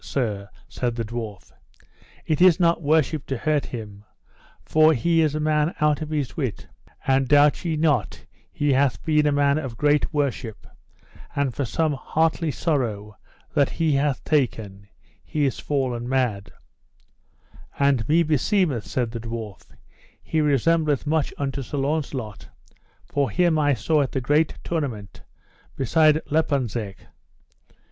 Sir, 0.03 0.49
said 0.67 0.95
the 0.95 1.05
dwarf, 1.05 1.51
it 2.25 2.41
is 2.41 2.59
not 2.59 2.81
worship 2.81 3.27
to 3.27 3.37
hurt 3.37 3.67
him, 3.67 4.03
for 4.65 4.93
he 4.95 5.21
is 5.21 5.35
a 5.35 5.39
man 5.39 5.75
out 5.79 6.01
of 6.01 6.09
his 6.09 6.35
wit; 6.35 6.65
and 7.05 7.27
doubt 7.27 7.63
ye 7.63 7.75
not 7.77 8.25
he 8.51 8.73
hath 8.73 9.03
been 9.05 9.27
a 9.27 9.31
man 9.31 9.59
of 9.59 9.77
great 9.77 10.11
worship, 10.11 10.65
and 11.35 11.53
for 11.53 11.65
some 11.65 11.93
heartly 11.93 12.49
sorrow 12.49 13.15
that 13.53 13.69
he 13.69 13.91
hath 13.93 14.23
taken, 14.23 14.87
he 15.23 15.45
is 15.45 15.59
fallen 15.59 16.09
mad; 16.09 16.51
and 17.77 18.09
me 18.09 18.23
beseemeth, 18.23 18.87
said 18.87 19.11
the 19.11 19.19
dwarf, 19.19 19.67
he 20.23 20.41
resembleth 20.41 21.05
much 21.05 21.31
unto 21.37 21.61
Sir 21.61 21.77
Launcelot, 21.77 22.49
for 23.05 23.29
him 23.29 23.59
I 23.59 23.75
saw 23.75 24.01
at 24.01 24.13
the 24.13 24.19
great 24.19 24.55
tournament 24.63 25.21
beside 25.75 26.23
Lonazep. 26.25 26.95